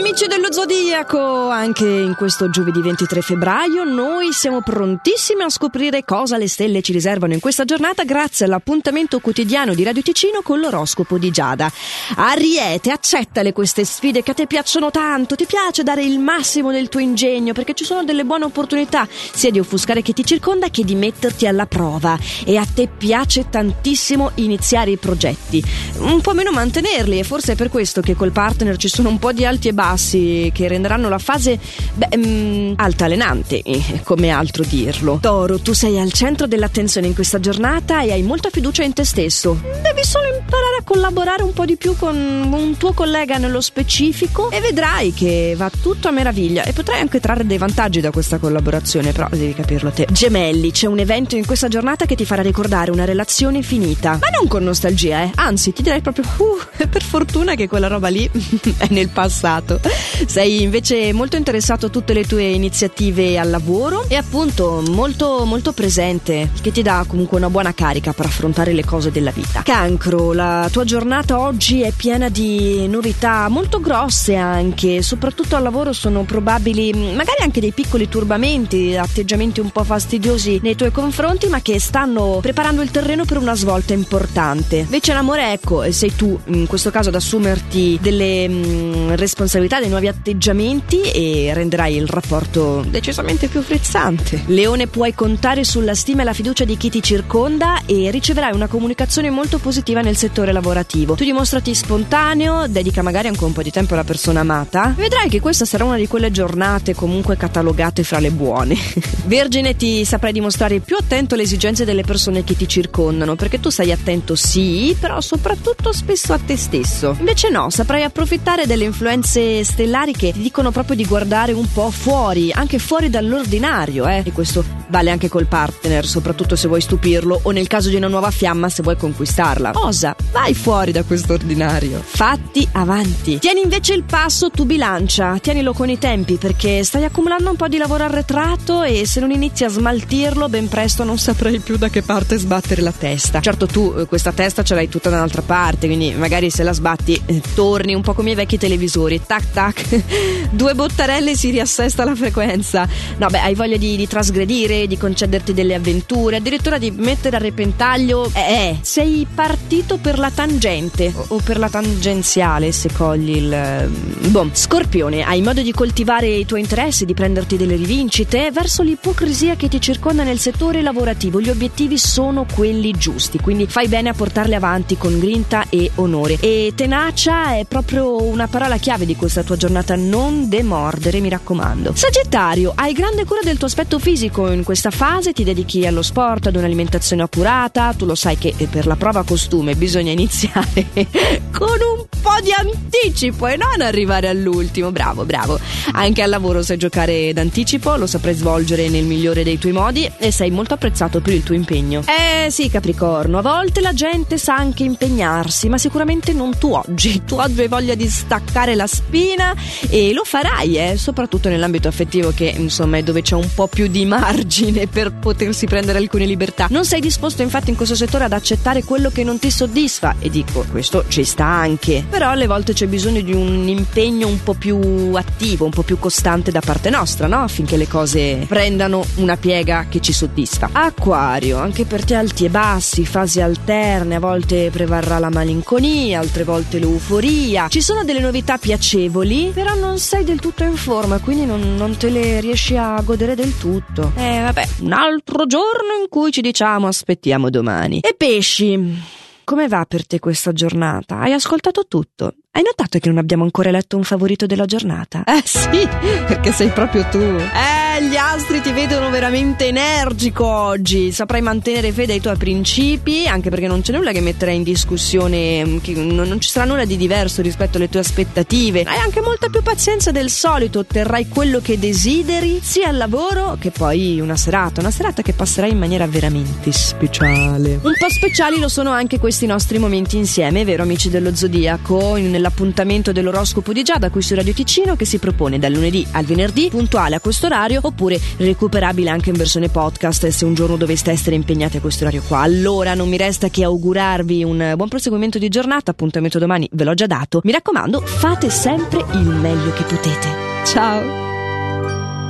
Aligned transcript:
Amici 0.00 0.26
dello 0.28 0.50
Zodiaco, 0.50 1.50
anche 1.50 1.86
in 1.86 2.14
questo 2.16 2.48
giovedì 2.48 2.80
23 2.80 3.20
febbraio 3.20 3.84
noi 3.84 4.32
siamo 4.32 4.62
prontissimi 4.62 5.42
a 5.42 5.50
scoprire 5.50 6.06
cosa 6.06 6.38
le 6.38 6.48
stelle 6.48 6.80
ci 6.80 6.92
riservano 6.92 7.34
in 7.34 7.38
questa 7.38 7.66
giornata 7.66 8.04
grazie 8.04 8.46
all'appuntamento 8.46 9.20
quotidiano 9.20 9.74
di 9.74 9.84
Radio 9.84 10.00
Ticino 10.00 10.40
con 10.40 10.58
l'oroscopo 10.58 11.18
di 11.18 11.30
Giada. 11.30 11.70
Ariete, 12.16 12.90
accettale 12.90 13.52
queste 13.52 13.84
sfide 13.84 14.22
che 14.22 14.30
a 14.30 14.34
te 14.34 14.46
piacciono 14.46 14.90
tanto, 14.90 15.36
ti 15.36 15.44
piace 15.44 15.82
dare 15.82 16.02
il 16.02 16.18
massimo 16.18 16.72
del 16.72 16.88
tuo 16.88 17.00
ingegno 17.00 17.52
perché 17.52 17.74
ci 17.74 17.84
sono 17.84 18.02
delle 18.02 18.24
buone 18.24 18.46
opportunità 18.46 19.06
sia 19.06 19.50
di 19.50 19.58
offuscare 19.58 20.00
chi 20.00 20.14
ti 20.14 20.24
circonda 20.24 20.70
che 20.70 20.82
di 20.82 20.94
metterti 20.94 21.46
alla 21.46 21.66
prova. 21.66 22.18
E 22.46 22.56
a 22.56 22.64
te 22.64 22.88
piace 22.88 23.50
tantissimo 23.50 24.30
iniziare 24.36 24.92
i 24.92 24.96
progetti, 24.96 25.62
un 25.98 26.22
po' 26.22 26.32
meno 26.32 26.52
mantenerli 26.52 27.18
e 27.18 27.22
forse 27.22 27.52
è 27.52 27.54
per 27.54 27.68
questo 27.68 28.00
che 28.00 28.16
col 28.16 28.32
partner 28.32 28.78
ci 28.78 28.88
sono 28.88 29.10
un 29.10 29.18
po' 29.18 29.32
di 29.32 29.44
alti 29.44 29.68
e 29.68 29.74
bassi 29.74 29.88
che 29.96 30.68
renderanno 30.68 31.08
la 31.08 31.18
fase 31.18 31.58
beh, 31.94 32.16
mh, 32.16 32.72
altalenante, 32.76 33.62
eh, 33.62 34.00
come 34.04 34.30
altro 34.30 34.64
dirlo. 34.64 35.18
Toro, 35.20 35.58
tu 35.58 35.72
sei 35.72 35.98
al 35.98 36.12
centro 36.12 36.46
dell'attenzione 36.46 37.06
in 37.06 37.14
questa 37.14 37.40
giornata 37.40 38.02
e 38.02 38.12
hai 38.12 38.22
molta 38.22 38.50
fiducia 38.50 38.82
in 38.82 38.92
te 38.92 39.04
stesso. 39.04 39.60
Devi 39.82 40.04
solo 40.04 40.26
imparare 40.26 40.76
a 40.80 40.82
collaborare 40.84 41.42
un 41.42 41.52
po' 41.52 41.64
di 41.64 41.76
più 41.76 41.96
con 41.96 42.16
un 42.16 42.76
tuo 42.76 42.92
collega 42.92 43.38
nello 43.38 43.60
specifico 43.60 44.50
e 44.50 44.60
vedrai 44.60 45.12
che 45.12 45.54
va 45.56 45.70
tutto 45.70 46.08
a 46.08 46.10
meraviglia 46.10 46.64
e 46.64 46.72
potrai 46.72 47.00
anche 47.00 47.20
trarre 47.20 47.46
dei 47.46 47.58
vantaggi 47.58 48.00
da 48.00 48.10
questa 48.10 48.38
collaborazione, 48.38 49.12
però 49.12 49.28
devi 49.30 49.54
capirlo 49.54 49.90
te. 49.90 50.06
Gemelli, 50.10 50.70
c'è 50.72 50.86
un 50.86 50.98
evento 50.98 51.36
in 51.36 51.46
questa 51.46 51.68
giornata 51.68 52.06
che 52.06 52.14
ti 52.14 52.24
farà 52.24 52.42
ricordare 52.42 52.90
una 52.90 53.04
relazione 53.04 53.62
finita, 53.62 54.18
ma 54.20 54.28
non 54.36 54.48
con 54.48 54.62
nostalgia, 54.62 55.22
eh. 55.22 55.30
Anzi, 55.34 55.72
ti 55.72 55.82
direi 55.82 56.00
proprio 56.00 56.24
uh, 56.36 56.86
per 56.88 57.02
fortuna 57.02 57.54
che 57.54 57.68
quella 57.68 57.86
roba 57.86 58.08
lì 58.08 58.28
è 58.78 58.86
nel 58.90 59.08
passato. 59.08 59.79
Sei 60.26 60.62
invece 60.62 61.12
molto 61.12 61.36
interessato 61.36 61.86
a 61.86 61.88
tutte 61.88 62.12
le 62.12 62.24
tue 62.24 62.44
iniziative 62.44 63.38
al 63.38 63.50
lavoro 63.50 64.04
e 64.08 64.16
appunto 64.16 64.82
molto 64.88 65.44
molto 65.44 65.72
presente, 65.72 66.50
che 66.60 66.72
ti 66.72 66.82
dà 66.82 67.04
comunque 67.06 67.38
una 67.38 67.50
buona 67.50 67.72
carica 67.74 68.12
per 68.12 68.26
affrontare 68.26 68.72
le 68.72 68.84
cose 68.84 69.10
della 69.10 69.30
vita. 69.30 69.62
Cancro, 69.62 70.32
la 70.32 70.68
tua 70.70 70.84
giornata 70.84 71.40
oggi 71.40 71.82
è 71.82 71.92
piena 71.92 72.28
di 72.28 72.86
novità 72.88 73.48
molto 73.48 73.80
grosse 73.80 74.34
anche, 74.36 75.02
soprattutto 75.02 75.56
al 75.56 75.62
lavoro 75.62 75.92
sono 75.92 76.22
probabili 76.24 76.92
magari 76.92 77.42
anche 77.42 77.60
dei 77.60 77.72
piccoli 77.72 78.08
turbamenti, 78.08 78.96
atteggiamenti 78.96 79.60
un 79.60 79.70
po' 79.70 79.84
fastidiosi 79.84 80.60
nei 80.62 80.76
tuoi 80.76 80.92
confronti, 80.92 81.46
ma 81.48 81.60
che 81.60 81.78
stanno 81.80 82.38
preparando 82.40 82.82
il 82.82 82.90
terreno 82.90 83.24
per 83.24 83.38
una 83.38 83.54
svolta 83.54 83.92
importante. 83.92 84.76
Invece 84.76 85.12
l'amore, 85.12 85.52
ecco, 85.52 85.90
sei 85.90 86.14
tu 86.14 86.38
in 86.46 86.66
questo 86.66 86.90
caso 86.90 87.08
ad 87.08 87.14
assumerti 87.14 87.98
delle 88.00 88.48
mh, 88.48 89.16
responsabilità 89.16 89.69
responsabilità 89.70 89.78
dei 89.78 89.88
nuovi 89.88 90.08
atteggiamenti 90.08 91.00
e 91.02 91.52
renderai 91.54 91.94
il 91.94 92.08
rapporto 92.08 92.84
decisamente 92.88 93.46
più 93.46 93.62
frizzante. 93.62 94.42
Leone, 94.46 94.88
puoi 94.88 95.14
contare 95.14 95.62
sulla 95.62 95.94
stima 95.94 96.22
e 96.22 96.24
la 96.24 96.32
fiducia 96.32 96.64
di 96.64 96.76
chi 96.76 96.90
ti 96.90 97.00
circonda 97.00 97.82
e 97.86 98.10
riceverai 98.10 98.52
una 98.52 98.66
comunicazione 98.66 99.30
molto 99.30 99.58
positiva 99.58 100.00
nel 100.00 100.16
settore 100.16 100.52
lavorativo. 100.52 101.14
Tu 101.14 101.24
dimostrati 101.24 101.74
spontaneo, 101.74 102.66
dedica 102.66 103.02
magari 103.02 103.28
anche 103.28 103.44
un 103.44 103.52
po' 103.52 103.62
di 103.62 103.70
tempo 103.70 103.94
alla 103.94 104.04
persona 104.04 104.40
amata. 104.40 104.92
Vedrai 104.96 105.28
che 105.28 105.40
questa 105.40 105.64
sarà 105.64 105.84
una 105.84 105.96
di 105.96 106.08
quelle 106.08 106.32
giornate 106.32 106.94
comunque 106.94 107.36
catalogate 107.36 108.02
fra 108.02 108.18
le 108.18 108.30
buone. 108.30 108.76
Vergine, 109.26 109.76
ti 109.76 110.04
saprai 110.04 110.32
dimostrare 110.32 110.80
più 110.80 110.96
attento 110.96 111.34
alle 111.34 111.44
esigenze 111.44 111.84
delle 111.84 112.02
persone 112.02 112.42
che 112.42 112.56
ti 112.56 112.66
circondano, 112.66 113.36
perché 113.36 113.60
tu 113.60 113.68
sei 113.68 113.92
attento 113.92 114.34
sì, 114.34 114.96
però 114.98 115.20
soprattutto 115.20 115.92
spesso 115.92 116.32
a 116.32 116.38
te 116.38 116.56
stesso. 116.56 117.14
Invece 117.18 117.50
no, 117.50 117.70
saprai 117.70 118.02
approfittare 118.02 118.66
delle 118.66 118.84
influenze 118.84 119.49
stellari 119.64 120.12
che 120.12 120.32
dicono 120.34 120.70
proprio 120.70 120.96
di 120.96 121.04
guardare 121.04 121.52
un 121.52 121.66
po' 121.72 121.90
fuori, 121.90 122.52
anche 122.52 122.78
fuori 122.78 123.10
dall'ordinario, 123.10 124.06
eh? 124.06 124.22
E 124.24 124.32
questo 124.32 124.64
vale 124.88 125.10
anche 125.10 125.28
col 125.28 125.46
partner, 125.46 126.04
soprattutto 126.06 126.56
se 126.56 126.68
vuoi 126.68 126.80
stupirlo 126.80 127.40
o 127.42 127.50
nel 127.50 127.66
caso 127.66 127.88
di 127.88 127.96
una 127.96 128.08
nuova 128.08 128.30
fiamma 128.30 128.68
se 128.68 128.82
vuoi 128.82 128.96
conquistarla. 128.96 129.72
Osa, 129.74 130.14
vai 130.32 130.54
fuori 130.54 130.92
da 130.92 131.02
questo 131.04 131.32
ordinario. 131.32 132.02
Fatti 132.04 132.68
avanti. 132.72 133.38
Tieni 133.38 133.62
invece 133.62 133.94
il 133.94 134.04
passo 134.04 134.50
tu 134.50 134.64
bilancia, 134.64 135.38
tienilo 135.38 135.72
con 135.72 135.88
i 135.88 135.98
tempi 135.98 136.36
perché 136.36 136.84
stai 136.84 137.04
accumulando 137.04 137.50
un 137.50 137.56
po' 137.56 137.68
di 137.68 137.76
lavoro 137.76 138.04
arretrato 138.04 138.82
e 138.82 139.06
se 139.06 139.20
non 139.20 139.30
inizi 139.30 139.64
a 139.64 139.68
smaltirlo 139.68 140.48
ben 140.48 140.68
presto 140.68 141.04
non 141.04 141.18
saprai 141.18 141.60
più 141.60 141.76
da 141.76 141.88
che 141.88 142.02
parte 142.02 142.36
sbattere 142.36 142.82
la 142.82 142.92
testa. 142.92 143.40
Certo 143.40 143.66
tu 143.66 143.94
eh, 143.96 144.06
questa 144.06 144.32
testa 144.32 144.62
ce 144.62 144.74
l'hai 144.74 144.88
tutta 144.88 145.10
da 145.10 145.16
un'altra 145.16 145.42
parte, 145.42 145.86
quindi 145.86 146.12
magari 146.12 146.50
se 146.50 146.62
la 146.62 146.72
sbatti 146.72 147.20
eh, 147.26 147.40
torni 147.54 147.94
un 147.94 148.02
po' 148.02 148.14
come 148.14 148.32
i 148.32 148.34
vecchi 148.34 148.58
televisori, 148.58 149.20
tac 149.24 149.39
tac, 149.52 150.48
due 150.50 150.74
bottarelle 150.74 151.34
si 151.34 151.50
riassesta 151.50 152.04
la 152.04 152.14
frequenza. 152.14 152.86
No, 153.18 153.28
beh, 153.28 153.40
hai 153.40 153.54
voglia 153.54 153.76
di, 153.76 153.96
di 153.96 154.06
trasgredire, 154.06 154.86
di 154.86 154.96
concederti 154.96 155.54
delle 155.54 155.74
avventure, 155.74 156.36
addirittura 156.36 156.78
di 156.78 156.90
mettere 156.90 157.36
a 157.36 157.40
repentaglio. 157.40 158.30
Eh, 158.32 158.40
eh, 158.40 158.78
sei 158.82 159.26
partito 159.32 159.98
per 159.98 160.18
la 160.18 160.30
tangente 160.30 161.12
o, 161.14 161.24
o 161.28 161.40
per 161.42 161.58
la 161.58 161.68
tangenziale, 161.68 162.72
se 162.72 162.90
cogli 162.92 163.36
il. 163.36 163.88
Boh, 164.28 164.48
Scorpione, 164.52 165.22
hai 165.22 165.42
modo 165.42 165.62
di 165.62 165.72
coltivare 165.72 166.28
i 166.28 166.46
tuoi 166.46 166.60
interessi, 166.60 167.04
di 167.04 167.14
prenderti 167.14 167.56
delle 167.56 167.76
rivincite 167.76 168.50
verso 168.50 168.82
l'ipocrisia 168.82 169.56
che 169.56 169.68
ti 169.68 169.80
circonda 169.80 170.22
nel 170.22 170.38
settore 170.38 170.82
lavorativo. 170.82 171.40
Gli 171.40 171.48
obiettivi 171.48 171.98
sono 171.98 172.46
quelli 172.52 172.92
giusti, 172.92 173.38
quindi 173.38 173.66
fai 173.66 173.88
bene 173.88 174.08
a 174.08 174.14
portarli 174.14 174.54
avanti 174.54 174.96
con 174.96 175.18
grinta 175.18 175.64
e 175.68 175.90
onore. 175.96 176.36
E 176.40 176.72
tenacia 176.74 177.56
è 177.56 177.64
proprio 177.66 178.22
una 178.22 178.46
parola 178.46 178.76
chiave 178.76 179.06
di 179.06 179.16
questa 179.30 179.46
tua 179.46 179.56
giornata, 179.56 179.94
non 179.94 180.48
demordere, 180.48 181.20
mi 181.20 181.28
raccomando. 181.28 181.94
Sagittario, 181.94 182.72
hai 182.74 182.92
grande 182.92 183.24
cura 183.24 183.38
del 183.44 183.58
tuo 183.58 183.68
aspetto 183.68 184.00
fisico 184.00 184.50
in 184.50 184.64
questa 184.64 184.90
fase, 184.90 185.32
ti 185.32 185.44
dedichi 185.44 185.86
allo 185.86 186.02
sport, 186.02 186.48
ad 186.48 186.56
un'alimentazione 186.56 187.22
accurata, 187.22 187.94
tu 187.96 188.06
lo 188.06 188.16
sai 188.16 188.36
che 188.36 188.52
per 188.68 188.88
la 188.88 188.96
prova 188.96 189.22
costume 189.22 189.76
bisogna 189.76 190.10
iniziare 190.10 190.86
con 191.56 191.68
un 191.68 192.06
po' 192.20 192.38
di 192.42 192.50
anticipo 192.52 193.46
e 193.46 193.56
non 193.56 193.80
arrivare 193.80 194.28
all'ultimo. 194.28 194.90
Bravo, 194.92 195.24
bravo. 195.24 195.58
Anche 195.92 196.22
al 196.22 196.30
lavoro 196.30 196.62
sai 196.62 196.76
giocare 196.76 197.32
d'anticipo, 197.32 197.96
lo 197.96 198.06
saprai 198.06 198.34
svolgere 198.34 198.88
nel 198.88 199.04
migliore 199.04 199.42
dei 199.42 199.58
tuoi 199.58 199.72
modi 199.72 200.10
e 200.18 200.30
sei 200.30 200.50
molto 200.50 200.74
apprezzato 200.74 201.20
per 201.20 201.34
il 201.34 201.42
tuo 201.42 201.54
impegno. 201.54 202.02
Eh 202.06 202.50
sì, 202.50 202.68
Capricorno, 202.68 203.38
a 203.38 203.42
volte 203.42 203.80
la 203.80 203.92
gente 203.92 204.38
sa 204.38 204.54
anche 204.54 204.84
impegnarsi, 204.84 205.68
ma 205.68 205.78
sicuramente 205.78 206.32
non 206.32 206.56
tu 206.58 206.72
oggi. 206.72 207.22
Tu 207.30 207.36
oggi 207.36 207.60
hai 207.60 207.68
voglia 207.68 207.94
di 207.94 208.08
staccare 208.08 208.74
la 208.74 208.88
spina 208.88 209.54
e 209.88 210.12
lo 210.12 210.24
farai, 210.24 210.76
eh, 210.76 210.96
soprattutto 210.96 211.48
nell'ambito 211.48 211.86
affettivo 211.86 212.32
che 212.34 212.52
insomma 212.56 212.96
è 212.96 213.02
dove 213.02 213.22
c'è 213.22 213.36
un 213.36 213.48
po' 213.54 213.68
più 213.68 213.86
di 213.86 214.04
margine 214.04 214.88
per 214.88 215.12
potersi 215.12 215.66
prendere 215.66 215.98
alcune 215.98 216.26
libertà. 216.26 216.66
Non 216.70 216.84
sei 216.84 217.00
disposto 217.00 217.42
infatti 217.42 217.70
in 217.70 217.76
questo 217.76 217.94
settore 217.94 218.24
ad 218.24 218.32
accettare 218.32 218.82
quello 218.82 219.10
che 219.10 219.22
non 219.22 219.38
ti 219.38 219.50
soddisfa 219.50 220.16
e 220.18 220.28
dico, 220.28 220.64
questo 220.70 221.04
ci 221.08 221.22
sta 221.24 221.44
anche. 221.44 222.04
Però 222.10 222.30
alle 222.30 222.46
volte 222.48 222.72
c'è 222.72 222.86
bisogno 222.86 223.20
di 223.20 223.32
un 223.32 223.68
impegno 223.68 224.26
un 224.26 224.42
po' 224.42 224.54
più 224.54 225.12
attivo, 225.14 225.64
un 225.64 225.70
po' 225.70 225.82
più 225.82 225.98
costante 225.98 226.50
da 226.50 226.60
parte 226.60 226.90
nostra, 226.90 227.28
no? 227.28 227.42
Affinché 227.42 227.76
le 227.76 227.86
cose 227.86 228.44
prendano 228.48 229.04
una 229.16 229.36
piega 229.36 229.86
che 229.88 230.00
ci 230.00 230.12
soddisfa. 230.12 230.70
Acquario, 230.72 231.58
anche 231.58 231.84
per 231.84 232.04
te 232.04 232.16
alti 232.16 232.44
e 232.44 232.50
bassi, 232.50 233.06
fasi 233.06 233.40
alterne, 233.40 234.16
a 234.16 234.20
volte 234.20 234.70
prevarrà 234.70 235.18
la 235.18 235.30
malinconia, 235.30 236.18
altre 236.18 236.44
volte 236.44 236.78
l'euforia. 236.78 237.68
Ci 237.68 237.80
sono 237.80 238.04
delle 238.04 238.20
novità 238.20 238.58
piacevoli, 238.58 239.52
però 239.54 239.74
non 239.74 239.98
sei 239.98 240.24
del 240.24 240.40
tutto 240.40 240.64
in 240.64 240.76
forma, 240.76 241.20
quindi 241.20 241.46
non, 241.46 241.76
non 241.76 241.96
te 241.96 242.10
le 242.10 242.40
riesci 242.40 242.76
a 242.76 243.00
godere 243.02 243.34
del 243.34 243.56
tutto. 243.56 244.12
Eh, 244.16 244.40
vabbè, 244.40 244.68
un 244.80 244.92
altro 244.92 245.46
giorno 245.46 245.94
in 246.00 246.08
cui 246.08 246.32
ci 246.32 246.40
diciamo 246.40 246.88
aspettiamo 246.88 247.50
domani. 247.50 248.00
E 248.00 248.14
pesci. 248.16 249.18
Come 249.44 249.68
va 249.68 249.84
per 249.86 250.06
te 250.06 250.18
questa 250.18 250.52
giornata? 250.52 251.18
Hai 251.18 251.32
ascoltato 251.32 251.86
tutto? 251.88 252.34
Hai 252.52 252.62
notato 252.62 252.98
che 252.98 253.08
non 253.08 253.18
abbiamo 253.18 253.42
ancora 253.44 253.70
letto 253.70 253.96
un 253.96 254.04
favorito 254.04 254.46
della 254.46 254.64
giornata? 254.64 255.24
Eh 255.24 255.42
sì, 255.44 255.86
perché 256.26 256.52
sei 256.52 256.68
proprio 256.68 257.04
tu. 257.10 257.18
Eh, 257.18 257.79
gli 258.02 258.16
astri 258.16 258.60
ti 258.60 258.72
vedono 258.72 259.10
veramente 259.10 259.66
energico 259.66 260.46
oggi. 260.46 261.12
Saprai 261.12 261.42
mantenere 261.42 261.92
fede 261.92 262.14
ai 262.14 262.20
tuoi 262.20 262.36
principi, 262.36 263.26
anche 263.26 263.50
perché 263.50 263.66
non 263.66 263.82
c'è 263.82 263.92
nulla 263.92 264.12
che 264.12 264.20
metterà 264.20 264.50
in 264.52 264.62
discussione, 264.62 265.64
mm, 265.64 265.78
non 266.10 266.40
ci 266.40 266.48
sarà 266.48 266.66
nulla 266.66 266.84
di 266.84 266.96
diverso 266.96 267.42
rispetto 267.42 267.76
alle 267.76 267.88
tue 267.88 268.00
aspettative. 268.00 268.82
Hai 268.82 268.98
anche 268.98 269.20
molta 269.20 269.48
più 269.48 269.62
pazienza 269.62 270.10
del 270.10 270.30
solito, 270.30 270.80
otterrai 270.80 271.28
quello 271.28 271.60
che 271.60 271.78
desideri, 271.78 272.60
sia 272.62 272.88
al 272.88 272.96
lavoro 272.96 273.56
che 273.58 273.70
poi 273.70 274.20
una 274.20 274.36
serata. 274.36 274.80
Una 274.80 274.90
serata 274.90 275.22
che 275.22 275.32
passerà 275.32 275.66
in 275.66 275.78
maniera 275.78 276.06
veramente 276.06 276.72
speciale. 276.72 277.80
Un 277.82 277.92
po' 277.98 278.08
speciali 278.08 278.58
lo 278.58 278.68
sono 278.68 278.90
anche 278.90 279.18
questi 279.18 279.46
nostri 279.46 279.78
momenti 279.78 280.16
insieme, 280.16 280.64
vero 280.64 280.82
amici 280.82 281.10
dello 281.10 281.34
Zodiaco? 281.34 282.16
Nell'appuntamento 282.16 283.12
dell'oroscopo 283.12 283.72
di 283.72 283.82
Giada 283.82 284.10
qui 284.10 284.22
su 284.22 284.34
Radio 284.34 284.52
Ticino 284.52 284.96
che 284.96 285.04
si 285.04 285.18
propone 285.18 285.58
dal 285.58 285.72
lunedì 285.72 286.06
al 286.12 286.24
venerdì 286.24 286.68
puntuale 286.70 287.16
a 287.16 287.20
questo 287.20 287.46
orario 287.46 287.80
oppure 287.90 288.20
recuperabile 288.38 289.10
anche 289.10 289.30
in 289.30 289.36
versione 289.36 289.68
podcast 289.68 290.28
se 290.28 290.44
un 290.44 290.54
giorno 290.54 290.76
doveste 290.76 291.10
essere 291.10 291.36
impegnati 291.36 291.76
a 291.76 291.80
questo 291.80 292.04
orario 292.04 292.22
qua. 292.26 292.40
Allora 292.40 292.94
non 292.94 293.08
mi 293.08 293.16
resta 293.16 293.48
che 293.48 293.64
augurarvi 293.64 294.42
un 294.42 294.72
buon 294.76 294.88
proseguimento 294.88 295.38
di 295.38 295.48
giornata, 295.48 295.90
appuntamento 295.90 296.38
domani 296.38 296.68
ve 296.72 296.84
l'ho 296.84 296.94
già 296.94 297.06
dato. 297.06 297.40
Mi 297.44 297.52
raccomando, 297.52 298.00
fate 298.00 298.50
sempre 298.50 299.04
il 299.12 299.28
meglio 299.28 299.72
che 299.72 299.82
potete. 299.84 300.28
Ciao! 300.64 301.29